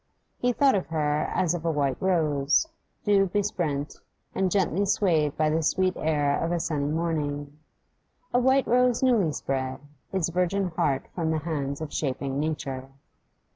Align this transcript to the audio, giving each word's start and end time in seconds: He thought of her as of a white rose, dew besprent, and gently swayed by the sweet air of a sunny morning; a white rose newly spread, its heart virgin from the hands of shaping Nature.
He 0.39 0.51
thought 0.51 0.73
of 0.73 0.87
her 0.87 1.29
as 1.31 1.53
of 1.53 1.63
a 1.63 1.69
white 1.69 2.01
rose, 2.01 2.67
dew 3.05 3.27
besprent, 3.27 3.97
and 4.33 4.49
gently 4.49 4.83
swayed 4.83 5.37
by 5.37 5.51
the 5.51 5.61
sweet 5.61 5.95
air 5.95 6.43
of 6.43 6.51
a 6.51 6.59
sunny 6.59 6.87
morning; 6.91 7.59
a 8.33 8.39
white 8.39 8.65
rose 8.65 9.03
newly 9.03 9.31
spread, 9.31 9.77
its 10.11 10.27
heart 10.27 10.33
virgin 10.33 10.71
from 11.13 11.29
the 11.29 11.37
hands 11.43 11.81
of 11.81 11.93
shaping 11.93 12.39
Nature. 12.39 12.89